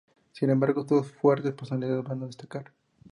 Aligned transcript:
Sin 0.31 0.49
embargo, 0.49 0.83
dos 0.83 1.11
fuertes 1.11 1.53
personalidades 1.53 2.03
van 2.03 2.23
a 2.23 2.25
destacar. 2.25 2.73